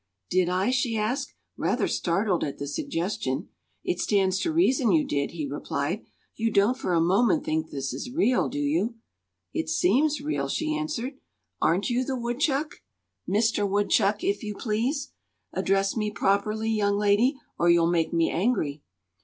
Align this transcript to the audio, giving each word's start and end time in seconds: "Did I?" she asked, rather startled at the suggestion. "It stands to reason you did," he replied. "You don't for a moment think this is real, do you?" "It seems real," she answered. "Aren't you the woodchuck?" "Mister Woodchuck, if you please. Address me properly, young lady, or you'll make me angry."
"Did 0.31 0.49
I?" 0.49 0.71
she 0.71 0.97
asked, 0.97 1.35
rather 1.55 1.87
startled 1.87 2.43
at 2.43 2.57
the 2.57 2.65
suggestion. 2.65 3.49
"It 3.83 3.99
stands 3.99 4.39
to 4.39 4.51
reason 4.51 4.91
you 4.91 5.05
did," 5.05 5.29
he 5.29 5.45
replied. 5.45 6.05
"You 6.35 6.49
don't 6.51 6.75
for 6.75 6.93
a 6.93 6.99
moment 6.99 7.45
think 7.45 7.69
this 7.69 7.93
is 7.93 8.09
real, 8.09 8.49
do 8.49 8.57
you?" 8.57 8.95
"It 9.53 9.69
seems 9.69 10.19
real," 10.19 10.47
she 10.47 10.75
answered. 10.75 11.19
"Aren't 11.61 11.91
you 11.91 12.03
the 12.03 12.17
woodchuck?" 12.17 12.81
"Mister 13.27 13.63
Woodchuck, 13.63 14.23
if 14.23 14.41
you 14.41 14.55
please. 14.55 15.11
Address 15.53 15.95
me 15.95 16.09
properly, 16.09 16.71
young 16.71 16.97
lady, 16.97 17.35
or 17.59 17.69
you'll 17.69 17.85
make 17.85 18.11
me 18.11 18.31
angry." 18.31 18.81